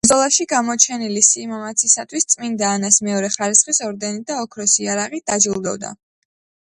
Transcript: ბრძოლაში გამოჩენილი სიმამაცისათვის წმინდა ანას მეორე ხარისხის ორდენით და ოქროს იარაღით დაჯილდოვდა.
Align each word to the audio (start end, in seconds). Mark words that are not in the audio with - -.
ბრძოლაში 0.05 0.45
გამოჩენილი 0.51 1.21
სიმამაცისათვის 1.27 2.25
წმინდა 2.35 2.71
ანას 2.77 2.99
მეორე 3.09 3.31
ხარისხის 3.37 3.83
ორდენით 3.89 4.27
და 4.33 4.39
ოქროს 4.47 4.77
იარაღით 4.87 5.27
დაჯილდოვდა. 5.33 5.97